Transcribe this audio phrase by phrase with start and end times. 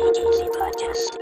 [0.00, 1.12] Easy Podcast.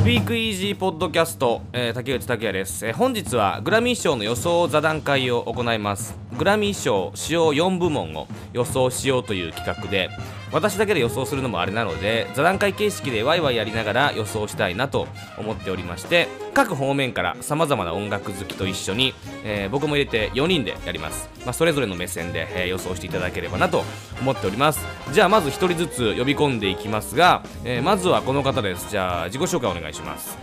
[0.00, 10.08] スピークイージーポッドキャスト、えー竹内拓也です、えー本日はグラミー賞の予想座談会を行いますグラミー賞主要4部門を予想しようという企画で
[10.52, 15.06] 私だけで予想するのもあれなので座談会形式でワイワイやりながら予想したいなと
[15.36, 19.14] 思っておりまして各方面からさまざまな音楽好きと一緒に、
[19.44, 23.84] えー僕も入れて4人でやります、まあ、それぞれの目線で、えー予想していただければなと
[24.20, 24.80] 思っております。
[25.12, 28.90] じゃあまず1人ずつ呼び込んでいきますが、えーまずはこの方です。
[28.90, 30.38] じゃあ自己紹介お願いします。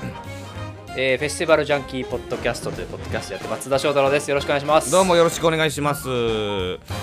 [0.97, 6.07] えーフェスティバルジャンキーポッドキャストというポッドキャストやってます津田翔太郎ですよろしくお願いしますどうもよろしくお願いします。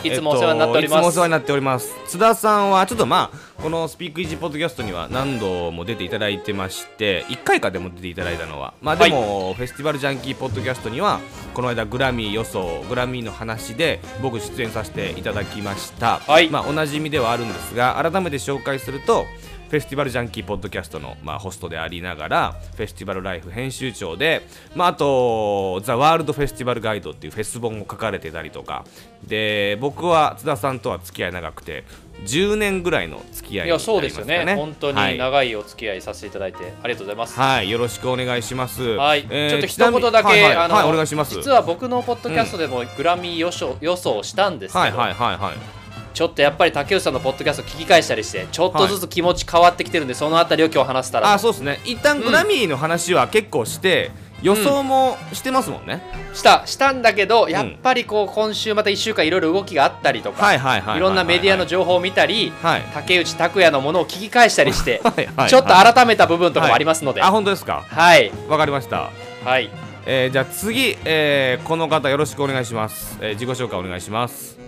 [0.03, 1.95] いつもお世話になっておりますいつもお世話になっております。
[2.07, 11.21] 津田さんはちょっとまあこのスピークイージーポッドキャストには何度も出ていただいてまして、1回かでも出ていただいたのは、まあでも、フェスティバルジャンキーポッドキャストには
[11.53, 16.21] この間グラミー予想、グラミーの話で僕出演させていただきました。
[16.21, 19.27] はいまあおなじみではあるんですが、改めて紹介すると。
[19.73, 24.43] フェスティバルジャンキーポッドキャストの、まあ、ホストでありながらフェスティバルライフ編集長で、
[24.75, 28.85] まあ、あとザ・ワールドフェスティバルガイドっていうフェス本を書かれてたりとか。
[29.27, 31.85] で僕は津田さんとは付き合い長くて
[32.25, 33.97] 10年ぐらいの付き合いになりますかね。
[33.97, 34.55] いやそうですよね。
[34.57, 37.41] 本当はいに長いお付き合いさせていただいてありがとうございます。
[37.41, 38.83] はい、よろしくお願いします。
[38.83, 40.57] はい、えーちょっと一言だけ、はいはい。
[40.57, 41.35] あの、はいお願いします。
[41.35, 45.82] 実は僕のポッドキャストでもグラミー予想予想したんですけど、はいはいはいはい。
[46.13, 51.81] ちょっとやっぱり竹内さんのポッドキャスト聞き返したりしてちょっとずつ気持ち変わってきてるんで、そのあたりを今日話せたらあ、そうですね。
[51.85, 54.11] 一旦グラミーの話は結構して、
[54.43, 56.03] 予想もしてますもんね。
[56.35, 60.99] したしたんだけどやっぱりこう今週また1週間いろいろ動きがあったりとか、はいはいはいはい。
[60.99, 62.83] いろんなメディアの情報を見たり、はい。
[62.93, 67.85] 竹内拓也のものを聞き返したりして はいはいちょっと改めた部分とかもありますので、あ、本当ですか？
[67.89, 69.11] はいわかりました。
[69.45, 69.71] はい
[70.05, 73.17] えー、じゃあ次、えー、この方よろしくお願いします。
[73.21, 74.62] えー、自己紹介お願いします。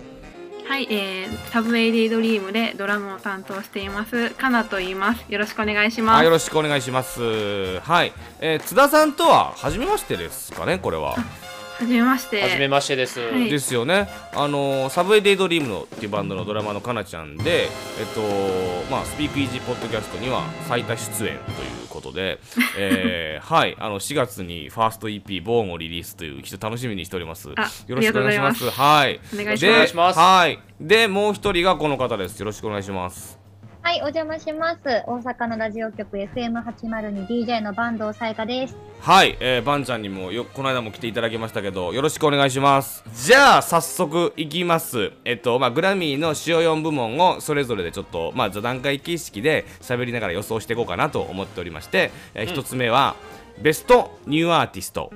[0.67, 7.79] はい、えー、サブウェイデイドリームでドラムを担当していますかなと言いますよろしくお願いしますあよろしくお願いします。
[7.81, 11.15] はい、えー、津田さんとは初めましてですかね、これは。
[11.77, 14.07] はじめましてはじめましてです、はいですよね。
[14.33, 17.69] あのーサブウェイデイドリームのっていうバンドのドラマのかなちゃんで、えっ
[18.13, 18.21] と
[18.89, 22.39] まあスピークイージーポッドキャストには最多出演ということで、
[22.77, 27.49] えー、はい、あの4月にファースト EP ボーンをリリースという非常に楽しみにしております。
[27.57, 28.69] あよろしくお願いします。
[28.69, 29.19] はい。
[29.33, 30.59] お願いしますはい。
[30.79, 32.39] でもう一人がこの方です。
[32.39, 33.44] よろしくお願いします。
[33.85, 34.79] はい、お邪魔します。
[35.05, 38.75] 大阪のラジオ局 FM802DJ の坂東彩花です。
[38.99, 43.03] はい、えー、バンちゃんにもよこの間も来ていただきましたけどよろしくお願いします。
[43.13, 45.11] じゃあ早速いきます。
[45.23, 53.15] えっとまあグラミーの主要4部門をそれぞれでちょっとまあ座談会形式で喋りながら予想していこうかなと思っておりまして、えー一つ目は
[53.61, 55.11] Best New Artist。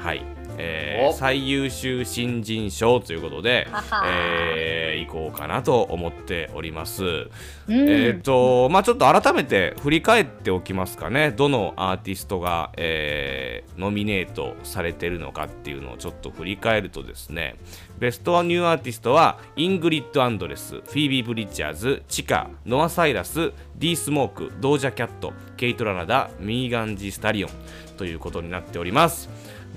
[0.00, 1.12] はいえーお。
[1.12, 3.66] 最優秀新人賞ということで
[4.04, 7.04] えー、いこうかなと思っております。
[7.04, 7.28] うん、
[7.68, 11.30] えーっとまあちょっと改めて振り返っておきますかね。
[11.30, 17.54] どのアーティストが、えーノミネートされてるのかっていうのをちょっと振り返るとですね。
[17.98, 27.50] Best New Artist はイングリッド・アンドレス、フィービー・ブリッジャーズ、チカ、ノア・サイラス、D・ スモーク、ドージャ・キャット、ケイトラナダ、ミーガン・ジー・スタリオン
[27.96, 29.28] ということになっております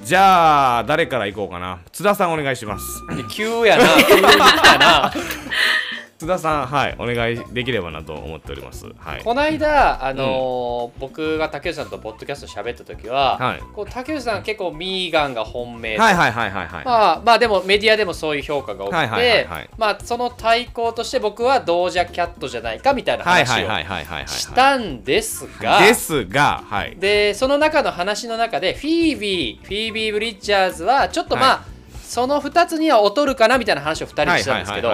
[0.03, 1.79] じゃあ誰からいこうかな。
[1.91, 3.03] 津田さんお願いします。
[3.29, 3.83] 急やな。
[4.03, 5.13] 急に来たな
[6.21, 8.85] 津田さんはいお願いできればなと思っております。
[8.99, 9.23] はい。
[9.23, 13.59] この間、あのー僕が竹内さんとポッドキャスト喋った時は、はい。
[13.73, 16.85] こう竹内さん結構ミーガンが本命ではいはいはいはいはい。
[16.85, 19.69] まあまあでもメディアでもそういう評価が多くて、はいはいはいはい。
[19.79, 24.27] まあその対抗として僕はドージャキャットじゃないかみたいな話をはいはいはいはいはいはい。
[24.27, 26.95] したんですがですがはい。
[26.97, 31.63] でその中の話の中でフィービーフィービー・ブリッジャーズはちょっとまあ、は
[32.11, 34.91] その2つには劣るかなみたいな話を2人でしたんですけど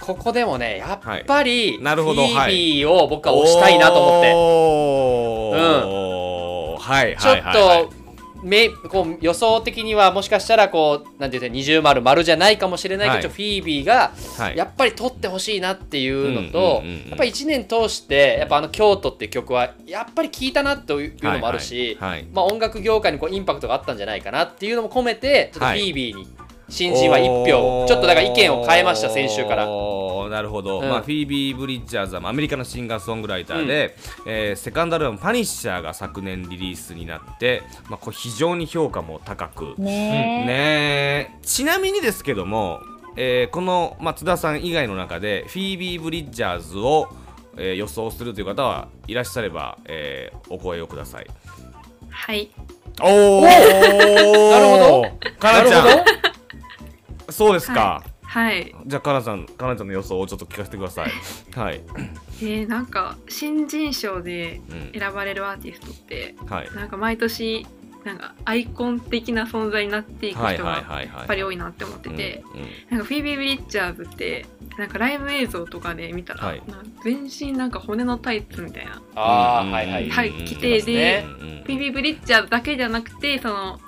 [0.00, 1.82] ここでもねやっぱり、はい。
[1.82, 4.28] なるほどフィービーを僕は推したいなと思って、
[6.88, 7.92] はいちょっと
[8.44, 13.34] めこう予想的にはもしかしたらこうなんていうの二重丸丸じゃないかもしれないけど、はい。
[13.34, 14.56] フィービーがはい。
[14.56, 26.35] やっぱり取ってほしいなっていうのうんとやっぱり1年通してやっぱあの「京都」っていう曲はやっぱり聴いたなというのもあるし、まあ、音楽業界にこうインパクトがあったんじゃないかなっていうのも込めてちょっとフはいィービーに
[26.68, 27.86] 新人は1票。
[27.86, 29.66] ちょっとだから意見を変えました先週から。
[29.66, 30.88] なるほど、うん。
[30.88, 33.96] まあ、フィービー・ブリッジャーズはまあアメリカのシンガーソングライターで、
[34.26, 39.74] えーセカンドアルバム「パニッシャー」が昨年リリースになって、まあ、これ非常に評価も高く。
[39.78, 40.46] ねえ。
[40.46, 42.80] ねえちなみにですけども、
[43.16, 47.08] えーこの松田さん以外の中でフィービー・ブリッジャーズを、
[47.56, 51.26] えー予想するという方はいらっしゃれば、えーお声をください。
[52.10, 52.50] はい。
[53.00, 55.02] おお なるほど。
[55.38, 56.04] かなちゃん
[57.30, 58.74] そうですか、ははい。
[58.86, 61.10] じゃあかなちゃんかなちゃんの予想をちょっと聞かせてください。
[61.58, 61.80] はい、
[62.42, 64.60] えー、なんか新人賞で
[64.92, 66.70] うん、選ばれるアーティストってはい。
[66.74, 67.66] なんか毎年
[68.04, 72.68] なんかアイコン的な存在になっていくはい人がはいはいはいやっぱり多いなって思ってて、うんうん。
[72.90, 74.46] なんかフィービー・ブリッチャーズって
[74.76, 76.62] なんかライブ映像とかで見たら、はい。
[76.68, 80.30] なんか全身なんか骨のタイツみたいなはいはい。
[80.30, 83.80] 規定でねうんうんフィービー・ブリッチャーズだけじゃなくてその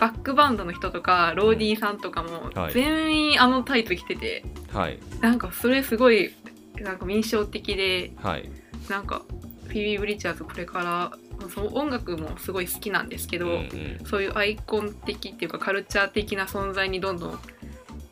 [0.00, 2.72] バックバンドの人とかローディーさんとかもはい。
[2.72, 4.98] 全員あのタイツ着てて、はい。
[5.20, 6.34] なんかそれすごい
[6.80, 8.50] なんか印象的ではい。
[8.88, 9.22] なんか
[9.66, 11.12] フィービー・ブリッチャーズこれか
[11.42, 14.00] らその音楽もすごい好きなんですけど、うんうん。
[14.06, 17.38] そういうアイコン的っていうかカルチャー的な存在にどんどん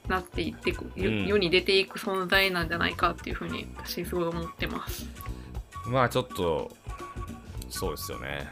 [0.09, 1.27] なっていってく、ようん。
[1.27, 5.07] 世に出ていく存在なんじゃないかっていうふうに私すごい思ってます。
[5.87, 6.71] まあちょっと
[7.69, 8.49] そうですよね。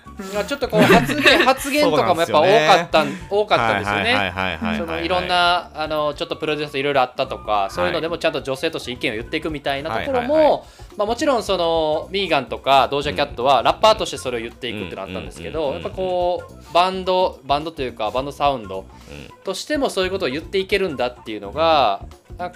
[0.46, 4.14] ちょっとこう発言 発言とかもやっぱ多かったん多かったんですよはいね。
[4.14, 5.00] はいはいはいそはい。
[5.00, 10.62] のいろんなあのちょっとプロデュースいろいろあったとか、そういうのでもちゃんと女性として意見を言っていくみたいなところも、はいはいは
[10.98, 15.74] まあ、もちろんそのミーガンとかドージャキャットはラッパーとしてそれを言っていくってのあったんですけど、うん。
[15.74, 18.86] やっぱこうバンドバンドというかバンドサウンドうん。
[19.44, 22.00] としてもそういうことを言っていけるんだっていうのが、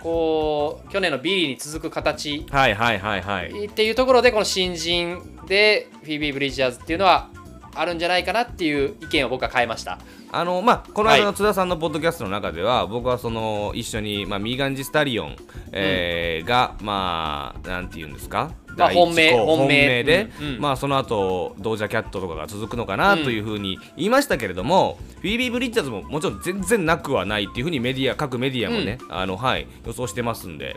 [0.02, 3.66] こう去年のビリーに続く形はいはいはいはい。
[3.66, 7.28] っていうところでこの新人でフィービー・ブリッジャーズっていうのは
[7.74, 9.98] あるんじゃないかなっていう意見を僕は変えました。
[10.32, 11.24] あのまあこの間はい。
[11.24, 15.36] の津田さんのポッドキャストの中では、僕はその一緒に、まあ、ミーガンジスタリオン、
[15.72, 20.04] えーがまあなんて言うんですか、まあ本命候本命。
[20.04, 20.60] で、うんうん。
[20.60, 30.76] まあその後ドージャキャットとかが続くのかなというふうに言いましたけれども、フィービー・ブリッジャーズももちろん全然なくはないっていうふうにメディア各メディアもね、あのはい予想してますんで。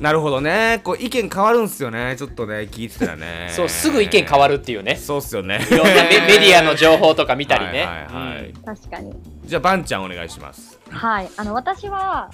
[0.00, 0.80] なるほどね。
[0.82, 2.16] こう意見変わるんすよね。
[2.18, 3.50] ちょっとね聞いてたらね。
[3.50, 4.96] そうすぐ意見変わるっていうね。
[4.96, 5.60] そうっすよね。
[5.70, 7.84] いろんなメ メディアの情報とか見たりね。
[7.84, 8.46] はいはいはい。
[8.46, 8.52] うん。
[8.62, 9.12] 確かに。
[9.44, 10.80] じゃあバンちゃんお願いします。
[10.90, 11.28] はい。
[11.36, 12.30] あの、私は、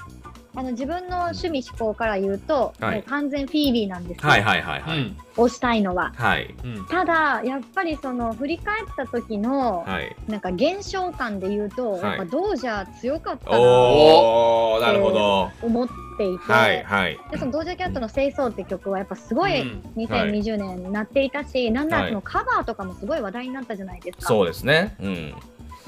[0.54, 2.94] あの、自分の趣味思考から言うと、はい。
[2.96, 4.28] もう完全フィービーなんですよ。
[4.28, 5.16] はいはいはいはい、うん。
[5.36, 6.12] 推したいのは。
[6.16, 6.54] はい。
[6.64, 6.86] うん。
[6.86, 10.16] ただ、やっぱりその、振り返った時の、はい。
[10.28, 12.02] なんか現象感で言うと、はい。
[12.02, 15.50] やっぱドージャー強かったなとおーなるほど。
[15.62, 15.88] 思っ
[16.20, 17.18] ていて、はいはい。
[17.30, 24.26] でそのドージャキャットの「清掃」って曲はやっぱすごいうん2020年になっていたし、なんなはいらそのカバーとかもすごい話題になったじゃないですか。
[24.26, 24.94] そうですね。
[25.00, 25.34] うん。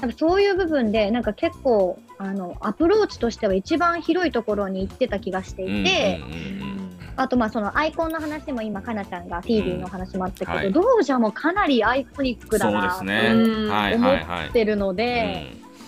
[0.01, 6.73] なんかそういう部分でなんか結構あのアプローチとしては一番広いところに行ってた気がしていて、うんうんうん
[7.15, 10.73] あとまあそのアイコンの話も今かなちゃんがフィービーの話もあったけど、はい。
[10.73, 14.47] ドージャもかなりアイコニックだなとすねうんはい思はいはい。
[14.47, 15.45] ってるので、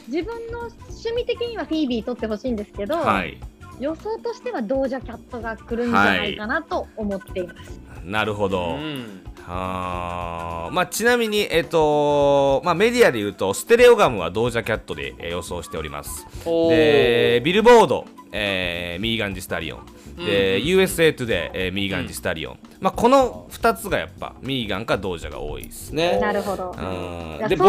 [0.07, 3.39] う自分の趣味的にはフィービー取ってほしいんですけど、んはい
[3.79, 7.79] 予想としてはドージャキャットが来るんじゃないかなと思っています。
[8.03, 9.21] なるほど、うん。
[9.43, 10.69] はあ。
[10.71, 16.25] まあちなみにえっ、とまあメディアで言うとステレオガムはドージャキャットで、えー予想しております。
[16.45, 19.85] でビルボード、えーミーガンジスタリオン。
[20.17, 26.19] で、うん USA トゥデイ、えーミーガンジスタリオン、まあこの2つがやっぱミーガンかドージャが多いですね。
[26.19, 26.73] なるほど。
[26.73, 26.79] そ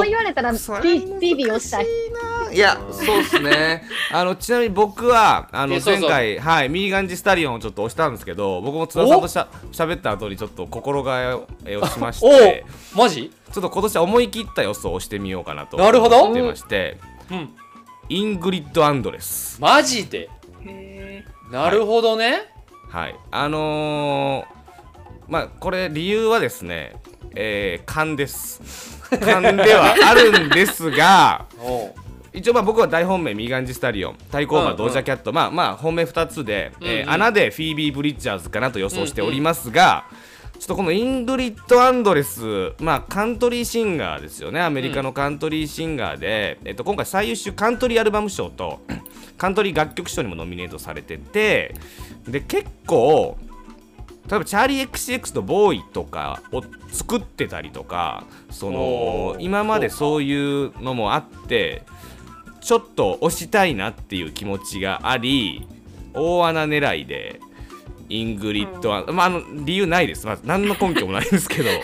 [0.01, 1.87] う言われたらフィービー推したい。
[2.53, 3.83] いや、そうですね。
[4.13, 6.09] あのちなみに僕はあのえそうそう。
[6.09, 12.65] 前回はいミーガンジスタリオンをちょっと推したんですけど、僕も津田さんとしゃ喋った後にちょっと心変えをしまして、
[12.95, 13.33] おマジ？
[13.53, 16.99] ちょっと今年は思い切った予想をしてみようかなとなるほど思ってまして、
[17.31, 17.51] うん。
[18.09, 19.61] イングリッド・アンドレス。
[19.61, 20.19] マジで？
[20.23, 20.31] へ
[21.51, 22.43] なるほどね、
[22.91, 23.17] はい。
[23.31, 26.97] あのー、まあこれ理由はですね、
[27.35, 29.01] えー、勘です。
[29.21, 31.47] 勘ではあるんですが。
[32.33, 40.05] 一応まあ僕は大本命ミーガンジスタリオン対抗馬うんうんドージャキャット、まあまあ本命2つで、えーうんうん穴でフィービー・ブリッジャーズかなと予想しておりますが、
[40.59, 44.61] ちょっとこのイングリッド・アンドレス、まあ、カントリーシンガーですよね。
[44.61, 48.81] アメリカのカントリーシンガーで、えっと、今回最優秀カントリーアルバム賞と
[49.37, 51.75] カントリー楽曲賞にもノミネートされてて
[52.27, 53.37] で結構
[54.29, 61.85] 例えばチャーリー XCX と Boys とかを作ってたりとかその今までそういうのもあって
[62.61, 65.69] ちょっと推したいなっていう気持ちがあり
[66.15, 67.41] 大穴狙いで
[68.09, 71.71] イングリッドは、まあ、あの理由ないです、まず何の根拠もないんですけど。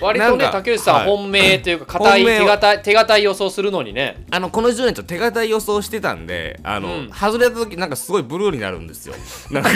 [0.00, 1.06] 割とね竹内さん、はい。
[1.06, 4.24] 本命というか堅い手堅い手堅い予想するのにね。
[4.30, 7.10] あのこの10年ちょっと手堅い予想してたんであの、うん。
[7.10, 9.14] 外れた時なんかすごいブルーになるんですよ。
[9.50, 9.70] なんか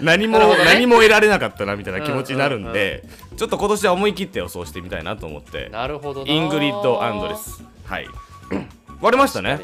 [0.00, 0.46] 何も、ね。
[0.64, 3.04] 何も得られなかったなみたいな気持ちになるんで、
[3.36, 5.68] ちょっと今年は思い切って予想してみたいなと思って。
[5.70, 7.62] なるほどなイングリッド・アンドレス。
[7.84, 8.06] はい。
[9.00, 9.58] 割れましたね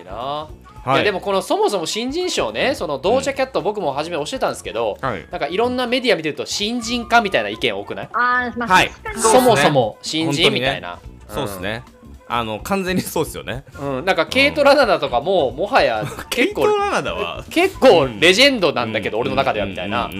[0.88, 0.96] はい。
[0.96, 5.26] いやでもこのそもそも新人賞ねそのドージャキャット僕も初め推してたんですけど、はい。
[5.30, 8.08] なんかいろんなメディア見てると新人かみたいな意見多くない？
[8.12, 8.90] あーまあ、はい。
[8.90, 9.22] そうっすね。
[9.22, 11.84] そもそも新人みたいな、そうですね、
[12.26, 13.64] あの完全にそうですよね。
[13.78, 17.44] うん、なんかケイト・ラナダとかももはや結構ラナダは？
[17.50, 20.10] 結構レジェンドなんだけど、俺の中ではみたいな、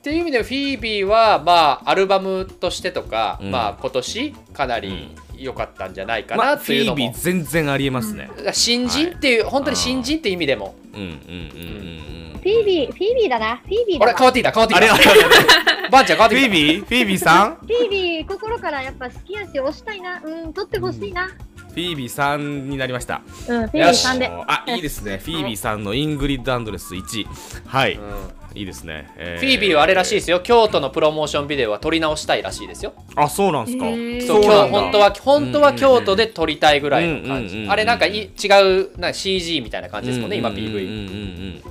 [0.00, 3.50] っていう意味でフィービーはまあアルバムとしてとか、うん。
[3.50, 8.30] まあ今年かなり良かったんじゃないかまあなフィービーっていうのも、全然ありえますね。
[8.54, 10.74] 新人っていう、本当に新人っていう意味でも。
[10.94, 12.00] うんうんうんうんうん
[12.40, 13.56] フィービー、フィービーだな。
[13.58, 14.12] フィービーだな。
[14.12, 15.20] あれ変わってきた変わってあれあれきたあれ。
[15.92, 16.46] バンちゃん変わってきた。
[16.46, 17.56] フィービーフィービーさん？
[17.56, 20.22] フィービー、心からやっぱ好きやし、推したいな。
[20.24, 21.26] うん、取ってほしいな。
[21.26, 23.20] フィービーさんになりました。
[23.46, 24.30] うん、フィービーさんで。
[24.30, 25.20] あいいですね。
[25.22, 27.26] フィービーさんのイングリッド・アンドレス1
[27.66, 30.40] はい、うんいいですね、えフィービーはあれらしいですよ。
[30.40, 32.94] 京都のプロモーションビデオは撮り直したいらしいですよ。
[33.14, 41.62] あそうなんですか、そう今日本当は本当は京都で撮りたいぐらいの感うんうんうんうんじあれなんかい違うなんか CG みたいな感じですもんね今うんうんうん PV うん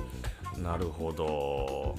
[0.56, 0.62] うん。
[0.62, 1.96] なるほど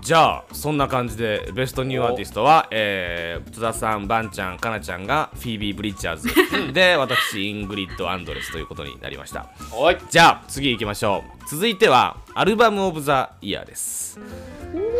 [0.00, 6.72] じゃあそんな感じでベストニューアーティストは、えー、津田さん、バンちゃん、かなちゃんがフィービー・ブリジャーズ。
[6.72, 9.48] で私、イングリッド・アンドレスということになりました。
[9.72, 9.96] おい。
[10.10, 11.48] じゃあ次行きましょう。
[11.48, 14.18] 続いてはアルバム・オブ・ザ・イヤーです。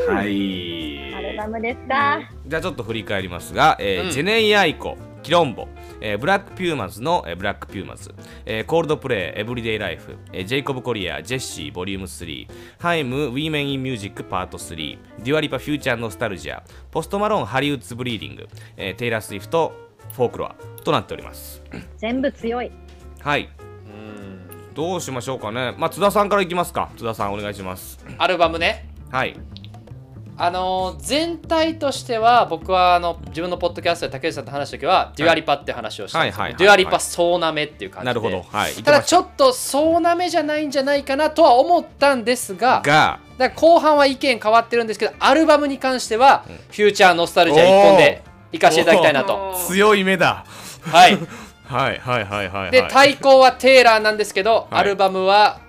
[0.08, 1.14] はい。
[1.14, 2.20] アルバムですか。
[2.46, 4.10] じゃあちょっと振り返りますが、えーうん。
[4.10, 5.66] ジェネイ・アイコ、チロンボ、
[6.00, 8.14] えーブラック・ピューマズの、えーブラック・ピューマズ、
[8.46, 12.46] えーコールドプレイ、エブリデイ・ライフ、えージェイコブ・コリアー、ジェシー、ボリューム3、
[12.78, 19.72] ハイム、ウィーメン・イン・ミュージック、パート3、デュアリパ・フューチャー・ノスタルジア、ポストマローン・ハリウッズ・ブリーディング、えーテイラー・スウィフト、
[20.12, 20.54] フォークロア
[20.84, 21.62] となっております。
[21.96, 22.70] 全部強い。
[23.20, 23.48] はい。
[23.86, 25.74] うんどうしましょうかね。
[25.78, 26.90] まあ、津田さんからいきますか。
[26.96, 28.04] 津田さん、お願いします。
[28.18, 29.36] アルバムねはい。
[30.36, 38.06] あのー全体としては僕はあの自分のポッドキャストで竹内さんと話した時は、デュアリパって話をしたんですよ、はいはいはいデュアリパ総なめっていう感じで。
[38.06, 38.42] なるほど。
[38.42, 38.72] はい。
[38.74, 48.22] ただちょっと総なめじゃないんじゃないかなとは思ったんですが、だから後半は意見変わってるんですけどアルバムに関しては、フューチャーノスタルジア一本で
[48.52, 49.54] いかせていただきたいなと。
[49.68, 50.44] 強い目だ。
[50.82, 51.18] はい。
[51.64, 52.70] はいはいはいはい、はい。
[52.70, 54.80] で対抗はテイラーなんですけど、はい。
[54.80, 55.60] アルバムは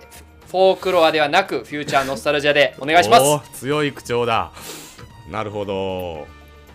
[0.56, 3.60] フォークロアではなくフューチャーノスタルジアでお願いします。
[3.60, 4.52] 強い口調だ。
[5.30, 6.26] なるほど。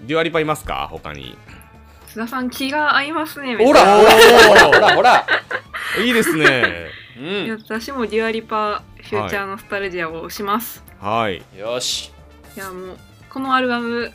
[0.02, 0.88] デュアリパいますか？
[0.92, 1.36] 他に。
[2.06, 3.58] 津田さん気が合いますね。
[3.58, 5.26] ほらほらほらほらほら。
[6.00, 6.90] いいですね。
[7.18, 7.58] うん。
[7.60, 10.84] 私もデュアリパフューチャーノスタルジアをします。
[11.00, 11.42] はい。
[11.58, 12.12] よし。
[12.56, 12.98] いやもう
[13.32, 14.12] このアルバム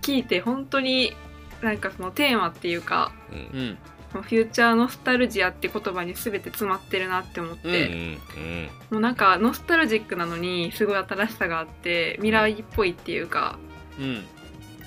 [0.00, 1.16] 聞いて本当に
[1.60, 3.76] なんかそのテーマっていうかうん
[4.14, 7.94] フューチャーノスタルジアって言葉に全て詰まってるなって思って、うん
[8.36, 13.58] うんもうなんかノスタルジックなのにすごい新しさがあって未来っぽいっていうか。
[13.98, 14.24] うん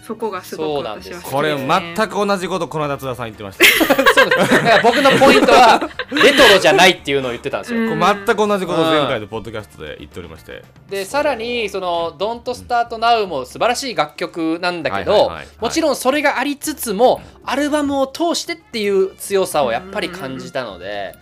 [0.05, 3.63] そこがすごく私は好きこれ全く同じことこの間津田さん言ってました。
[4.13, 5.79] そうですだから僕のポイントは
[6.11, 7.87] レトロじゃないっていうのを言ってたんですよ。
[7.87, 10.61] 全く同じことを前回のポッドキャストで言っておりまして。
[10.89, 15.31] でさらにその「Don't Start Now」も素晴らしい楽曲なんだけど、
[15.61, 21.15] もちろんそれがありつつもアルバムを通してっていう強さをやっぱり感じたので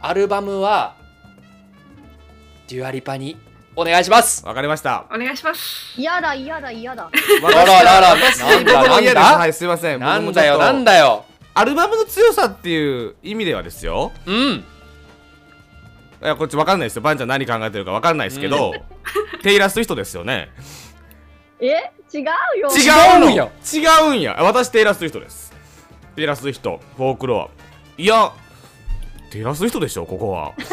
[0.00, 0.94] アルバムは
[2.68, 3.36] デュアリパに
[3.80, 4.44] お願いします。
[4.44, 5.06] わかりました。
[5.14, 5.94] お願いします。
[5.96, 7.04] 嫌だ、嫌だ、嫌だ。
[7.04, 7.10] わ
[7.44, 9.38] あららら私なんだ僕も嫌ですなんだ？
[9.38, 10.00] はいすいません。
[10.00, 11.24] なんだよなんだよ。
[11.54, 14.10] アルバムの強さっていう意味ではですよ。
[14.26, 14.64] うん。
[16.20, 17.02] いやこっちわかんないですよ。
[17.02, 18.74] バンちゃん何考えてるかわかんないですけど、
[19.44, 20.50] テイラー・スウィフトですよね。
[21.60, 21.92] え？
[22.12, 22.22] 違う
[22.58, 22.68] よ。
[22.76, 24.36] 違うんよ違うんや。
[24.40, 25.52] 私テイラー・スウィフトです。
[26.16, 27.48] テイラー・スウィフトフォークロア。
[27.96, 28.32] いや
[29.30, 30.54] テイラー・スウィフトでしょここは。
[30.58, 30.67] いや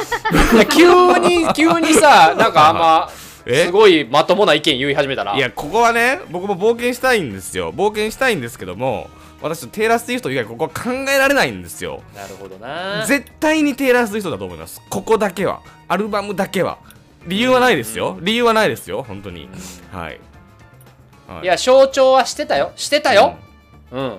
[0.74, 3.10] 急に急にさなんかあんま
[3.46, 3.66] え？
[3.66, 7.72] すごいまともな意見言い始めたないやここはね僕も冒険したいんですよ。
[7.72, 9.10] 冒険したいんですけども
[9.42, 12.02] 私テイラー・スウィフト以外ここは考えられないんですよ。
[12.16, 13.06] なるほどな。
[13.06, 14.82] 絶対にテイラー・スウィフトだと思います。
[14.90, 15.62] ここだけは。
[15.88, 16.80] アルバムだけは。
[17.28, 18.18] 理由はないですよ。
[18.22, 19.50] 理由はないですよ本当に。
[19.92, 20.20] はい、
[21.28, 21.44] はい。
[21.44, 22.72] いや象徴はしてたよ。
[22.76, 23.36] してたよ。
[23.92, 24.18] うん、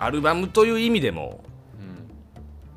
[0.00, 1.43] アルバムという意味でも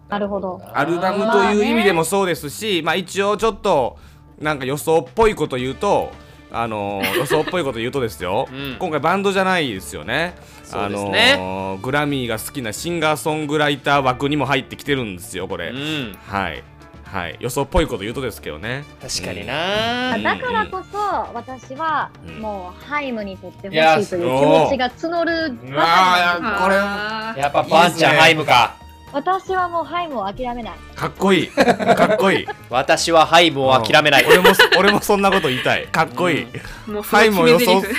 [0.10, 0.62] なるほど。
[0.74, 3.98] アルバムという意味でもそうですし、まあ一応ちょっと
[4.40, 6.12] なんか予想っぽいこと言うと、
[6.52, 8.76] あのー 予想っぽいこと言うとですよ、うん。
[8.80, 10.36] 今回バンドじゃないですよね。
[10.64, 11.34] そうですね。
[11.34, 15.70] あのーグラミーが好きなシンガーソングライター枠にも入ってきてるんですよ、これ。
[15.70, 16.18] うん。
[16.26, 16.64] はい。
[17.12, 17.38] はい。
[17.40, 18.84] 予想っぽいこと言うとですけどね。
[19.02, 19.48] 確かにうん。
[19.48, 20.24] な、うん。
[20.24, 20.98] だからこそ、
[21.34, 22.42] 私はうん。
[22.42, 26.70] もうハイムにとってほしいやいという気持ちが募るうばかりなんですわーこ
[27.36, 28.76] れやっぱバンちゃんハイムか
[29.14, 30.78] 私はもうハイムを諦めない。
[30.96, 31.48] かっこいい。
[31.48, 32.48] かっこいい。
[32.70, 34.50] 私はハイムを諦めない、うん俺も、
[34.80, 35.86] 俺もそんなこと言いたい。
[35.88, 36.48] かっこいい。
[36.90, 37.66] もうすごい決め台詞。
[37.68, 37.90] はいもう予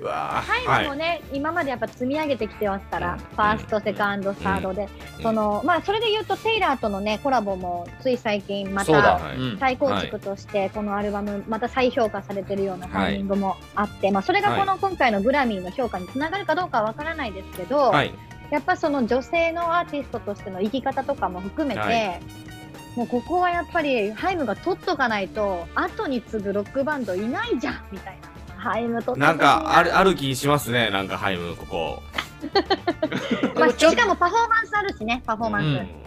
[0.00, 0.66] うわー。
[0.66, 3.18] ハイムもね、今までやっぱ積み上げてきてますから、うん。
[3.18, 5.22] ファースト、セカンド、サードで、うん。
[5.22, 9.20] そのまあそれで言うとテイラーとのねコラボもつい最近また
[9.58, 18.14] 再構築としてこのアルバムまた再評価されてるようなタイミングもあって、まあそれがこの今回のグラミーの評価につながるかどうかはわからないですけど、はい。
[18.50, 22.20] やっぱその女性のアーティストとしての生き方とかも含めて、はい。
[22.96, 28.54] もうここはやっぱりハイムが取っとかないと後に次ぐロックバンドいないじゃんみたいな。
[28.56, 29.32] ハイム取ってな。
[29.32, 32.02] んかあるある、る気しますねなんかハイムここ。
[33.76, 35.99] しかもパフォーマンスあるしねパフォーマンス、うん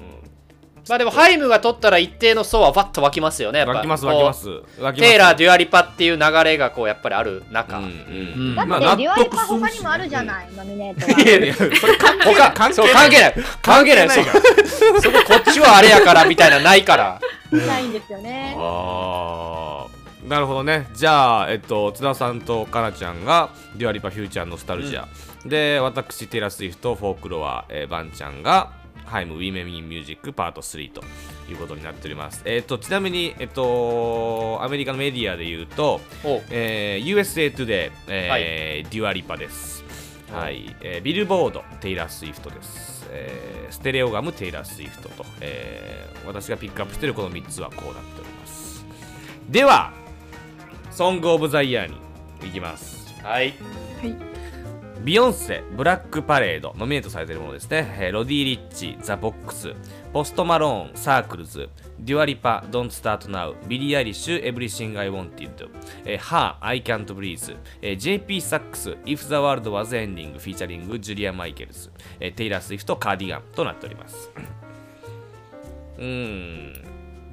[0.89, 3.73] まあでもハイムが取ったら一定の層はバッと湧きますよねやっぱ。
[3.75, 4.49] 湧きます湧きます。
[4.49, 4.99] 湧きます。
[4.99, 8.51] テイラーデュアリパっていう流れがこうやっぱりある中、うんううん。
[8.53, 8.55] ん。
[8.55, 12.35] だって、まあデュアリパ他にもあるじゃない、ノミネートいやいやいやそれ関係ない。
[12.35, 13.35] 他関そう係ない。
[13.61, 14.09] 関係ない。
[14.09, 14.21] そ
[15.01, 17.19] そここっちはあれやからみたいなないから。
[17.51, 18.55] ないんですよね。
[18.57, 20.27] あー。
[20.27, 20.87] なるほどね。
[20.93, 25.07] じゃあえっと津田さんとかなちゃんがデュアリパフューチャーノスタルジア、
[25.45, 28.71] で私テイラー・スウィフトフォークロア、えー、バンちゃんが
[29.13, 31.03] ハイム・ウィメン・イン・ミュージックパート3と
[31.47, 32.41] いうことになっております。
[32.45, 36.41] えっとちなみにえっとアメリカのメディアで言うと、お。
[36.49, 39.83] えー USA Today、えーデュアリパです。
[40.31, 48.83] はい、えービルボードテイラー・スウィフトです、えーステレオガムテイラー・スウィフトと、えー私がピックアップしているこの3つはこうなっております。
[49.47, 49.93] では
[50.89, 51.97] ソング・オブ・ザ・イヤーに
[52.41, 53.13] 行きます。
[53.21, 53.53] はい
[55.03, 57.93] ビヨンセ、ブラックパレード、ノミネートされているものですね。
[57.99, 59.73] えーロディ・リッチ、ザ・ボックス、
[60.13, 61.67] ポスト・マローン、サークルズ、
[61.99, 65.67] デュア・リパ、ドン・スタート・ナウ、ビリー・アイリッシュ、エブリシング・アイ・ウォンティッド、
[66.05, 71.91] えーハー、アイ・キャント・ブリーズ、えー JP サックス、If the World Was Ending、フィーチャリング、ジュリア・マイケルズ、
[72.21, 74.31] えーテイラー・スウィフト、カーディガンとなっております。
[75.99, 76.73] うーん、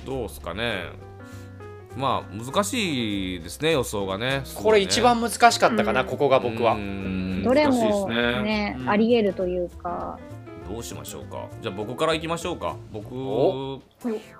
[0.04, 1.09] どうすかね。
[1.96, 4.42] まあ、難しいですね、予想がね。
[4.54, 6.06] これ一番難しかったかな、うん。
[6.06, 6.74] ここが僕は。
[6.74, 7.42] うーん。
[7.42, 8.88] どれもねね、うん。
[8.90, 10.18] あり得るというか、
[10.68, 11.46] どうしましょうか。
[11.60, 12.76] じゃあ僕からいきましょうか。
[12.92, 13.80] 僕お。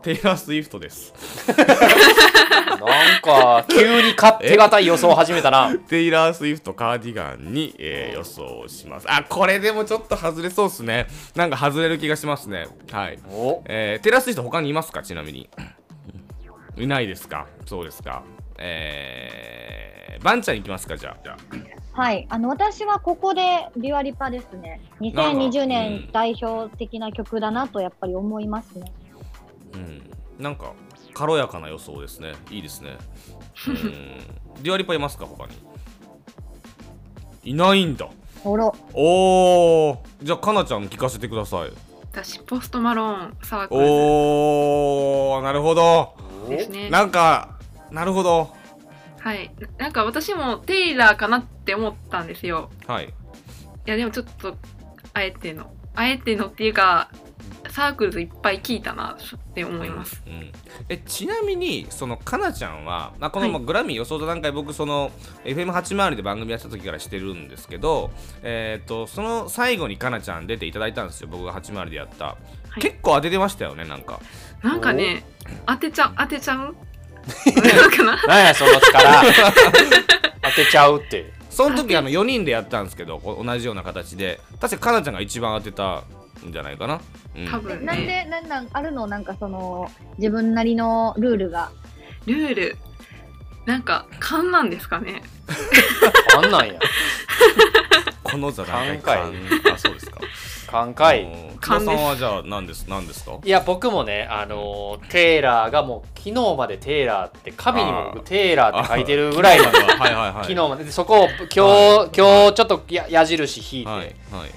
[0.02, 1.12] テイラー・スウィフトです。
[1.58, 5.74] なんか急に勝手堅い予想を始めたな。
[5.88, 9.06] テイラー・スウィフトカーディガンに、えー予想します。
[9.10, 11.08] あこれでもちょっと外れそうっすね。
[11.34, 12.68] なんか外れる気がしますね。
[12.92, 13.18] はい。
[13.28, 13.62] お。
[13.66, 15.02] えーテイラー・スウィフト他にいますか？
[15.02, 15.48] ちなみに
[16.80, 17.46] いないですか？
[17.66, 18.22] そうですか。
[18.58, 21.16] えー、バンちゃんいきますかじゃあ。
[21.22, 21.36] じゃ
[21.92, 24.80] はい、あの私はここでデュアリパですね。
[25.00, 28.92] 2020なんかうん年代表的な曲だなとやっぱり思いますね。
[29.74, 30.10] あうん。
[30.38, 30.72] なんか
[31.12, 32.32] 軽やかな予想ですね。
[32.50, 32.96] いいですね。
[33.68, 34.62] うん。
[34.62, 35.52] デュアリパいますか他に？
[37.52, 38.08] いないんだ。
[38.44, 39.98] ほろ、おー。
[40.22, 41.70] じゃあかなちゃん聞かせてください。
[42.12, 45.42] 私ポストマローンサークおー。
[45.42, 46.14] なるほど。
[46.18, 46.90] ルですね。
[46.90, 47.58] なんか
[47.90, 48.54] なるほど。
[49.18, 49.50] はい。
[49.78, 52.70] なんか私もテイラーかなって思ったんですよ。
[52.86, 53.06] はい。
[53.06, 53.10] い
[53.86, 54.56] やでもちょっと
[55.12, 55.72] あえての。
[55.94, 57.10] あえてのっていうか
[57.70, 60.52] サークルズいっぱい聞いたなって思います、うんうん。
[60.88, 63.52] えちなみにそのかなちゃんは、まあ、この、はい。
[63.52, 65.10] まあグラミー予想座談会僕その
[65.44, 68.10] FM802 で番組やってた時からしてるんですけど、
[68.42, 71.28] えー、とその最後にかなちゃん出ていただいたんですよ。
[71.30, 72.36] 僕が802でやった、
[72.76, 72.80] い。
[72.80, 74.20] 結構当ててましたよねなんか。
[74.62, 75.24] なんかね
[75.66, 76.74] 当てちゃう当てちゃう？
[77.76, 79.22] なんかななんやその力。
[80.42, 81.32] 当てちゃうって。
[81.50, 84.40] その時あの4人でやったんですけど同じような形で。
[84.60, 86.04] 確かかなちゃんが一番当てた
[86.48, 87.00] んじゃないかな、
[87.36, 91.70] うん、多分なんねで、なんなんあるの、なんかその自分なりのルールが？
[92.26, 92.76] ルール。
[93.66, 95.22] なんか勘なんですかね？
[96.36, 96.74] あんなんや。
[98.24, 99.32] この座勘勘。
[99.72, 100.20] あそうですか。
[100.70, 101.58] 感慨うん。
[101.58, 103.38] 津田さんはじゃあ何です何ですか？
[103.44, 110.32] いや僕もねあのーテイラーがもう昨日までテイラーって紙にも僕あーテイラーって書いてるぐらいのはいはいはい。
[110.44, 110.84] 昨日まで。
[110.84, 112.10] でそこを今日、はい。
[112.16, 114.50] 今日ちょっとや矢印引いて、はいはい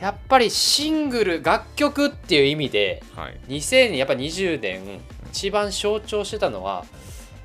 [0.00, 3.38] やっぱりシングル楽曲っていう意味ではい。
[3.48, 6.84] 2000やっぱ20年一番象徴してたのは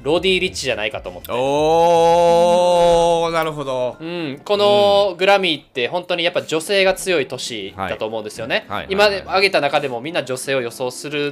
[0.04, 1.32] ロディ・リッチじゃないかと思って。
[1.32, 3.96] おーなるほど。
[4.00, 8.66] うん、このグラミーって本当にやっぱ女性が強い年だと思うんですよね。
[8.68, 8.78] はい。
[8.80, 8.88] はい。
[8.90, 11.32] 今挙げた中でもみんな女性を予想するん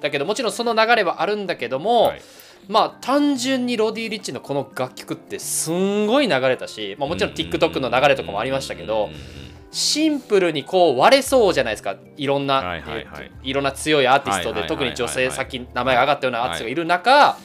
[0.00, 2.22] だけどもちろんその流れはあるんだけども、はい。
[2.68, 11.96] まあ単純にロディ・リッチのこの楽曲ってすんごい流れたし、まあ、もちろん TikTok の流れとかもありましたけどうんうんうんシンプルにこう割れそうじゃないですか。
[12.16, 13.30] いろんな、はいはいはい。
[13.42, 14.68] いろんな強いアーティストではいはいはいはい。
[14.68, 17.36] 特に女性さっき名前が上がったようなアーティストがいる中、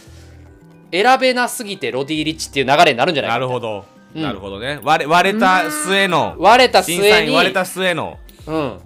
[0.91, 3.35] 選べなすぎてロディ・リッチっていう流れになるんじゃないか。
[3.35, 4.21] なるほど、うん。
[4.21, 4.79] なるほどね。
[4.83, 7.29] 割れ割れた末の割れた末に。
[7.29, 8.19] 員割れた末の。
[8.45, 8.79] うん。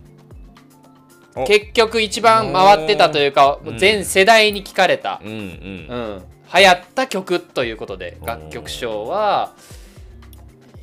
[1.36, 1.43] お。
[1.45, 3.77] 結局一番回ってたというかうん。
[3.77, 5.36] 全世代に聞かれた、うんうん。
[5.36, 6.23] うん、
[6.56, 9.51] 流行った曲ということで楽曲賞は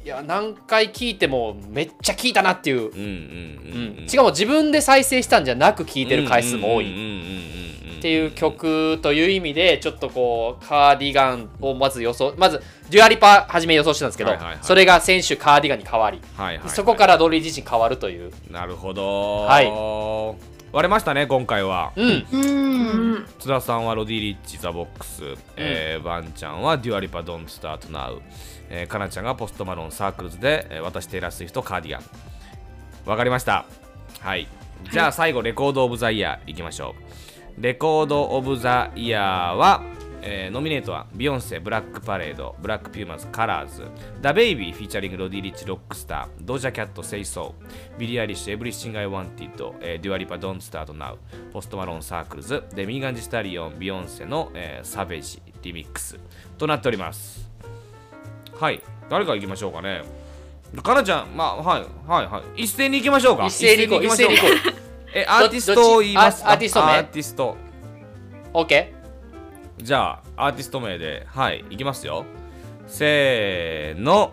[0.03, 14.33] いや何回聴いてもめっちゃ聴いたなっていう、うんうんうんうんしかも自分で再生したんじゃなく聴いてる回数も多い、っていう曲という意味でちょっとこうカーディガンをまず予想まずデュアリパ初め予想してたんですけど、
[14.63, 16.21] それが先週カーディガンに変わり、
[16.67, 18.33] そこからドリー自身変わるという。
[18.51, 19.43] なるほど。
[19.43, 21.93] はい割れましたね今回は。
[21.97, 22.09] うん。
[22.09, 22.27] う。
[22.33, 25.23] うんん津田さんはロディ・リッチ・ザ・ボックス、
[25.57, 28.23] えーバンちゃんはデュアリパ・ドン・スタート・ナウ、
[28.69, 32.03] えー、かなちゃんがポストマロン・サークルズで、えー私テイラー・スウィフト・カーディガン。
[33.07, 33.65] わかりました。
[34.21, 34.47] はい。
[34.93, 36.95] じゃあ最後レコード・オブ・ザ・イヤーいきましょ
[37.59, 37.63] う。
[37.63, 39.83] レコード・オブ・ザ・イヤーは、
[40.23, 43.85] えーノミネートはビヨンセ、 Black Parade、ブラック・ピューマズ、 Colors、
[44.21, 51.19] ダ・ベイビー、 featuring、ロディ・リッチ、Rockstar、ドジャ・キャット、 Say So、ビリー・アイリッシュ、 Everything I Wanted、えーデュア・リパ、Don't Start Now、
[51.53, 56.19] ポストマロン、Circles、で、ミーガン・ジー・スタリオン、ビヨンセの、えー Savage、Remix
[56.59, 57.49] となっております。
[58.59, 60.03] はい、誰から行きましょうかね。
[60.83, 62.63] かなちゃん、まあ、はい、はい、はい。
[62.65, 63.47] 一斉に行きましょうか。
[63.47, 64.75] 一斉に行こう一斉に行きましょう
[65.13, 67.57] え、アーティストを言いますアーティスト名アーティスト。
[68.53, 69.00] OK?
[69.83, 72.25] じゃあ、アーティスト名で、はい、いきますよ。
[72.87, 74.33] せーの。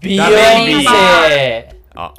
[0.00, 2.12] ビヨンセあ、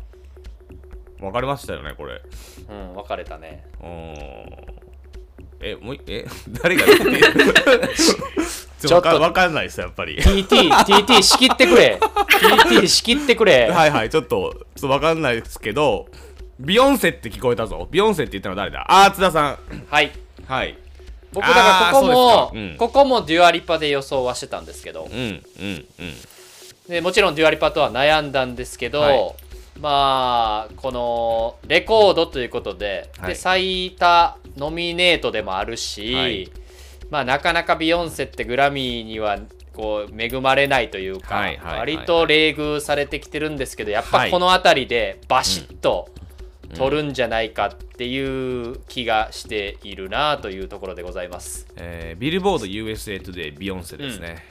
[1.21, 2.21] わかりましたよね、これ。
[2.69, 4.69] うん分かれたねうーん。
[5.61, 6.25] え、もうい、え、
[6.61, 6.85] 誰が
[8.79, 10.17] ちょっとわかんないです、やっぱり。
[10.17, 16.07] TT TT 仕切ってくれ TT 仕切ってくれはいはい、ちょっと、ちょっとわかんないですけど、
[16.59, 17.87] ビヨンセって聞こえたぞ。
[17.91, 18.85] ビヨンセって言ったのは誰だ？
[18.89, 19.57] あー、津田さん。
[19.89, 20.11] はい
[20.47, 20.77] はい。
[21.31, 22.75] 僕だからここも、うん。
[22.77, 25.07] ここもデュアリパで予想はしてたんですけど。
[25.11, 25.85] うん、うん、うん。
[26.87, 29.33] でもちろんデュアリパとは悩んだんですけど、はい。
[29.79, 33.29] まあこのレコードということで,、はい。
[33.29, 36.51] で最多ノミネートでもあるし、はい。
[37.09, 39.39] まあなかなかビヨンセってグラミーには
[39.73, 44.29] こう恵まれないというか、割と冷遇されてきてるんですけどやっはい。
[44.29, 46.09] ぱこの辺りでバシッと
[46.75, 51.67] 取るんじゃないかっていう気がしているなというところでございます。
[51.75, 54.43] えービルボード USA トゥデイビヨンセですね。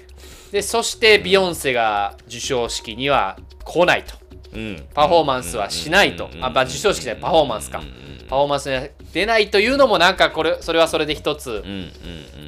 [0.53, 4.15] でそしてビヨンセが授賞式には来ないと。
[4.55, 4.87] うん。
[4.95, 6.31] パフォーマンスはしないと。
[6.41, 7.83] あ、まあ、授賞式じゃない、パフォーマンスか。
[8.29, 11.93] パフォーマンスに出ないというのもなんかこれ、それはそれで一つう、んうん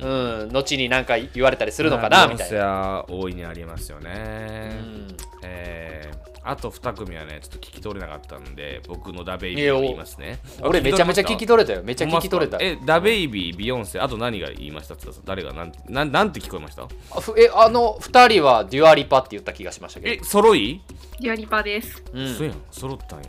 [0.03, 0.41] うん。
[0.43, 3.05] うん、後になんか言われたりするのかな、みたいな。
[3.09, 4.11] 大いにありますよね。
[4.15, 10.39] うんえーあと2組はね、ちょっと聞き取れなかったんで、僕のダベイビーを言いますね。
[10.63, 11.75] 俺めちゃめちゃ聞き取れた？
[11.75, 11.83] よ。
[11.85, 12.57] めっちゃ聞き取れた。
[12.61, 14.97] え、ダベイビー、ビヨンセ、あと何が言いました？
[14.97, 16.85] 津田さん誰がなんなんなんて聞こえました？
[16.85, 20.81] あふえ、あの二人はデュアリパって言った気がしましたけえ、揃い？
[21.21, 22.13] デュアリパですど。
[22.19, 23.27] うんそうやん、揃ったんや。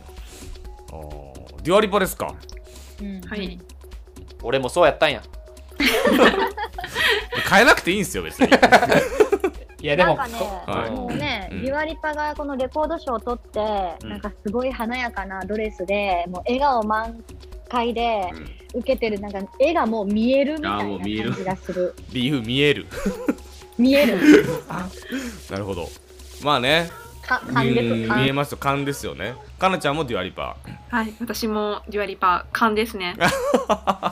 [1.64, 2.34] デュアリパですか？
[3.02, 3.60] うんはい
[4.44, 5.22] 俺もそうやったんや。
[7.50, 8.48] 変えなくていいんですよ、別に。
[9.82, 13.60] いや、でも、なんかね、はいもうね、うんデュアリパがこのレコード賞を取って、
[14.04, 17.24] うんなんかすごい華やかなドレスで、もう笑顔満
[17.70, 18.30] 開で
[18.74, 21.96] 受けてる、なんか絵がもう見えるみたいもう見えるな感じがする。
[22.12, 22.86] 理由見える。
[23.78, 24.18] 見える。
[25.50, 25.90] なるほど。
[26.44, 26.90] まあね、
[27.26, 27.96] か感です。
[27.96, 29.36] 見え感ますよ、勘ですよね。
[29.58, 30.58] かなちゃんもデュアリパ。
[30.90, 33.16] はい私もデュアリパ勘ですね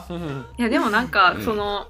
[0.08, 1.88] うん いやでもなんかうんその、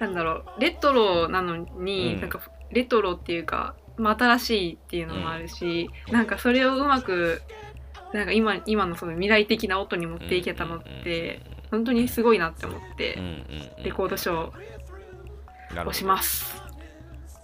[0.00, 2.40] なんだろうレトロなのに、うんなんか
[2.72, 7.42] レトロっていうか、まあ、新しいっていうのもあるし、なんかそれをうまく
[8.12, 13.32] なんか今今のその未来的な音に持っていけたのって、本当にすごいなって思って、うんうんう
[13.80, 16.62] んレコード賞をなるほど押します。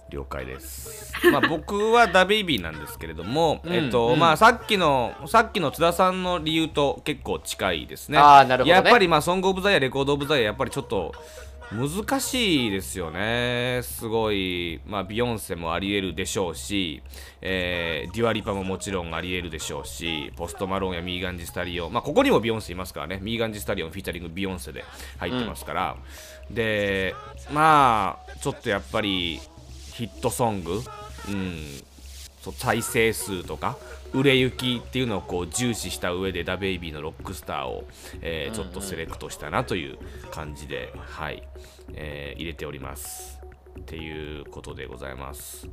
[0.09, 1.13] 了解です。
[1.31, 8.17] まあ僕はダベイビーなんですけれども、 うんえっと、うんまあさっきのさっきの津田さんの理由と結構近いですね。
[8.17, 8.81] ああ、なるほど、ね。
[8.81, 11.13] やっぱりまあソングオブザイヤーレコードオブザイヤーやっぱりちょっと
[11.71, 13.81] 難しいですよね。
[13.83, 17.01] すごいまあビヨンセもありえるでしょうし、
[17.41, 23.19] えーデュアリパももちろんありえるでしょうしポストマロンやミーガンジースタリオンまあここにもビヨンセいますからね。
[23.21, 24.85] ミーガンジースタリオン featuring ビヨンセで
[25.17, 25.97] 入ってますから、
[26.51, 27.15] で
[27.51, 29.39] まあちょっとやっぱり
[29.93, 30.81] ヒットソング
[31.29, 31.83] うん
[32.51, 33.77] 再生数とか
[34.13, 37.85] 売れ行きっていうのをこう重視した上でダベイビーのロックスターを、
[38.21, 39.97] えーちょっとセレクトしたなという
[40.31, 41.43] 感じで、はい、
[41.93, 43.35] えー入れております。
[43.79, 45.67] っていうことでございます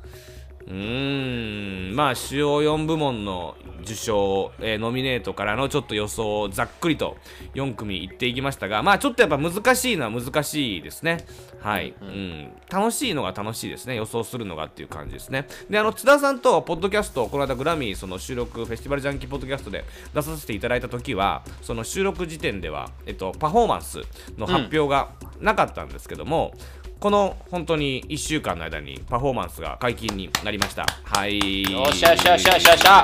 [0.66, 1.96] うーん。
[1.96, 7.16] まあ主要4部門の受賞、えーノミネートからのちょっと予想をざっくりと
[7.55, 11.25] 4組いっていきましたがまあちょっとやっぱ難しいのは難しいですね。
[11.61, 13.94] はい、うん楽しいのが楽しいですね。
[13.96, 15.46] 予想するのがっていう感じですね。
[15.68, 24.01] であの津田さんとポッドキャストをこの間グラミーその収録フェスティバルジャンキーポッドキャストで出させていただいた時はその収録時点では、えっと、パフォーマンス
[24.37, 26.55] の発表がなかったんですけども、
[27.02, 30.86] この本当に1週間の間にパフォーマンスが解禁になりました。
[31.02, 31.64] はい。
[31.64, 33.02] よっしゃよっしゃよっしゃよっしゃよっしゃ。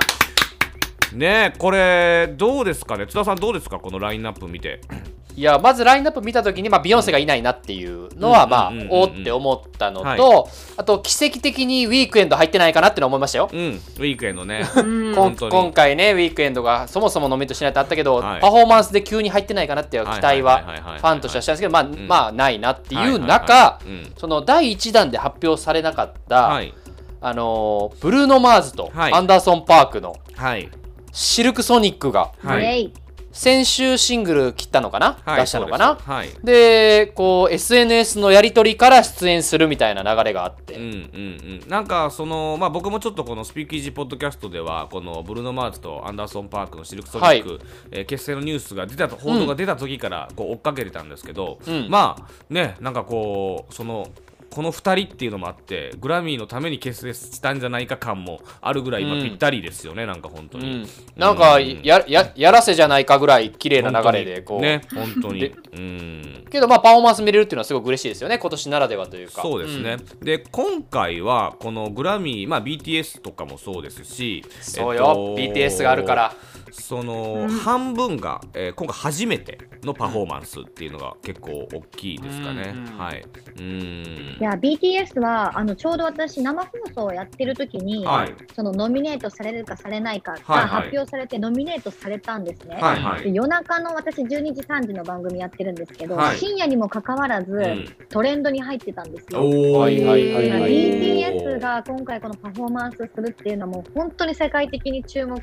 [1.15, 3.09] ねえこれどうですかね？
[3.09, 3.81] 津田さんどうですか？
[3.81, 4.81] このラインナップ見て
[5.39, 10.47] いやまずラインナップ見た時に、まあ、ビヨンセがいないなっていうのは、まあ、おーって思ったのと、は
[10.77, 13.49] あと奇跡的にウィークエンド入ってないかなってのは思いましたよ。
[13.53, 13.59] うん。
[13.59, 14.65] ウィークエンドね。
[14.75, 18.41] 今回ねウィークエンドがそもそもノミネートしないとあったけど、はい。
[18.41, 20.65] パフォーマンスで急に入ってないかなっていう期待は
[20.99, 22.09] ファンとしてはしたんですけどまあ、ん。
[22.09, 23.89] まあないなっていうはいはい中、はい。
[23.89, 24.13] うん。
[24.17, 26.75] その第1弾で発表されなかった、はい。
[27.21, 29.13] あのーブルーノ・マーズとはい。
[29.13, 30.69] アンダーソン・パークのはい。
[31.13, 32.93] シルク・ソニックがはい
[33.39, 35.97] 先週シングル切ったのかな、はい出したのかな？
[36.43, 47.59] でこう SNS のやり取りから出演するみたいな流れがあって、うんうんうん、なんかその、まあ、僕もちょっとこのスピーキージポッドキャストではこのブルーノ・マーズとアンダーソン・パークのシルク・ソニック、は
[47.93, 51.89] えー結成のニュースが出たと報道が出た時からこう追っかけてたんですけど、うん。
[51.89, 54.09] まあねなんかこうその
[54.51, 59.23] この2人っていうのもあってグラミーのために結成したんじゃないか感もあるぐらい今うん。
[59.23, 65.41] ぴったりですよね、なんか本当うに、ん、なんかやややらせじゃないかぐらい綺麗な流れでこう、ね本当に。
[65.41, 66.45] でうん。
[66.51, 69.43] けどまあパフォーマンス見れるっていうのはすごく嬉しいですよね今年ならではというか。
[69.43, 76.35] そうですね、で今回はこのグラミー、まあ、BTS とかもそうですしそうよ、BTS があるから
[76.81, 83.25] その、半分が、えー今回初めてのパフォーマンスっていうのが結構大きいですかね、うんうんはい。
[83.59, 84.37] うん。
[84.41, 88.35] いや BTS はあのちょうど私生放送をやってる時に、はい。
[88.55, 92.77] そのノミネートされるかされないかが発表されてノミネートされたんですね。
[92.77, 93.23] はいはい。
[93.25, 96.39] で夜中の私12時3時の番組やってるんですけど、はい。
[96.39, 97.85] 深夜にもかかわらず、ん。
[98.09, 99.41] トレンドに入ってたんですよ。
[99.41, 100.73] はいはいはいはい。
[100.73, 105.41] BTS が今回このパフォーマンスするっていうのも本当に世界的に注目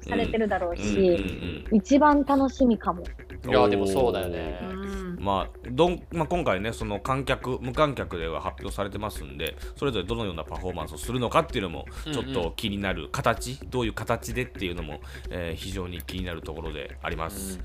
[0.00, 1.76] されてるだろうし、うんうんうん。
[1.76, 3.02] 一番楽しみかも。
[3.02, 4.60] いやでもそうだよね。
[4.62, 5.18] うん。
[5.18, 17.60] まあどんまあ、今回ねその観客無観客では発表されてますんでそれぞれどのようなパフォーマンスをするのかっていうのもちょっと気になる形、どういう形でっていうのも、えー非常に気になるところであります、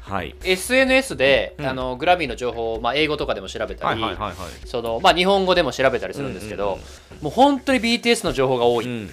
[0.00, 0.34] はい。
[0.44, 1.66] SNS で、うん。
[1.66, 6.80] あのグラミーの情報を、まあ、英語とかでも調べたり、日本語でも調べたりするんですけど、うんうん
[7.20, 9.08] もう本当に BTS の情報が多い、うんうんうん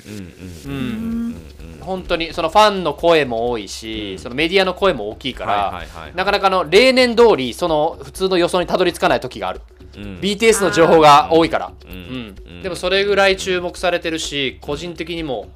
[0.66, 1.30] ううん。
[1.32, 1.36] ん
[1.82, 9.62] 本当にそのファンの声も多いし、そのメディアの声も大きいから、はいはいはいなかなかの例年通りその普通の予想にたどり着かない時がある、
[9.98, 10.04] うん。
[10.20, 11.92] BTS の情報が多いから、うん。
[11.92, 12.36] うん。
[12.46, 12.64] うん。
[12.64, 15.50] でもそれぐらい注目されてるし個人的にも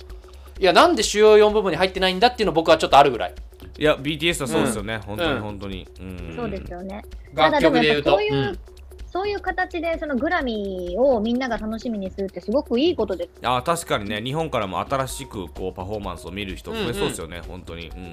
[0.59, 3.33] いやなんで主要4部分に入ってないんだっていうの僕はちょっとあるぐらい
[3.81, 5.41] いや BTS はそうですよね、本当にうん。
[5.41, 6.35] 本当に、うん。
[6.35, 7.03] そうですよね。
[7.35, 8.59] ただ楽でもやっぱそういう、
[9.07, 13.31] そういう形でそのグラミーをみんなが楽しみにするってすごくいいことです。
[13.41, 14.21] あー確かにね。
[14.21, 17.87] 日本からも新しくこうパフォーマンスを見る人増えそうですよね、本当に。
[17.87, 18.09] うんうんうん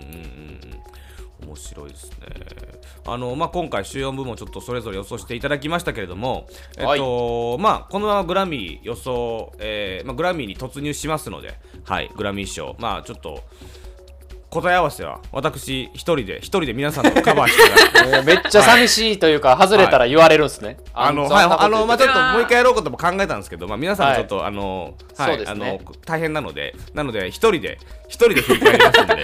[1.42, 1.48] うん。
[1.48, 2.16] 面白いですね。
[3.06, 12.74] あの、まあ、今回主4部門ちょっとそれぞれ予想していただきましたけれども、えっとまあ、このままグラミー予想、えーまあ、グラミーに突入しますので、はい、グラミー賞。
[12.78, 13.42] まあちょっと
[14.50, 20.78] 答え合わせは私一人で一人で皆さんのカバーしてからもうめっちゃ寂しいというか、外れたら言われるんですね。
[20.94, 21.86] はい、あの、なこと言って。
[21.86, 25.80] まあ、ちょっともう一回やろうかとも考えたんですけど、まあ、皆さんもちょっと、あの、はい、そうですね。
[25.80, 29.22] あの、大変なので、なので、一人で、一人で振り返りますんで、 はい。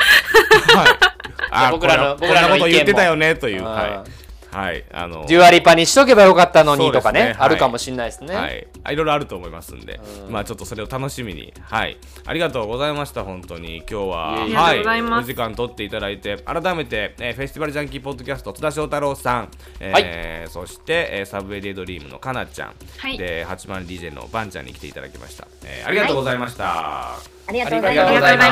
[1.51, 4.24] あ、僕らのこんなこんなこと僕らの意見も言ってたよね、という、うんはい。
[4.55, 7.37] はい、あの、デュアリパにしとけばよかったのにとかねねはい。
[7.41, 8.35] あるかもしれないですね。
[8.35, 10.33] はい、あいろいろあると思いますんで、うん。
[10.33, 13.79] まあちょっとそれを楽しみに、はい、ありがとうございました、本当に。
[13.79, 19.49] 今日は、いはい、お時間取っていただいて、改めて、えーフェスティバルジャンキーポッドキャスト津田翔太郎さん、
[19.81, 23.19] えーそして、えーサブウェイデイドリームのかなちゃん、はい。
[23.19, 27.17] で8番 DJ のバンちゃんに来ていただきました、えーありがとうございました。
[27.47, 28.45] ありがとうございありがとうございま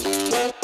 [0.00, 0.57] した。